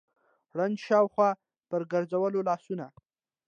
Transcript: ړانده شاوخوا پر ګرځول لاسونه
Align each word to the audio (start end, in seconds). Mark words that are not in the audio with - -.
ړانده 0.57 0.83
شاوخوا 0.85 1.29
پر 1.69 1.81
ګرځول 1.91 2.33
لاسونه 2.47 2.85